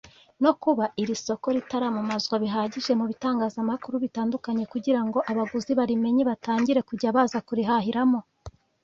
no 0.43 0.51
kuba 0.63 0.85
iri 1.01 1.15
soko 1.25 1.47
ritaramamazwa 1.55 2.35
bihagije 2.43 2.91
mu 2.99 3.05
bitangazamakuru 3.11 3.95
bitandukanye 4.03 4.63
kugirango 4.73 5.17
abaguzi 5.31 5.71
barimenye 5.79 6.23
batangire 6.29 6.81
kujya 6.89 7.15
baza 7.15 7.39
kurihahiramo 7.47 8.19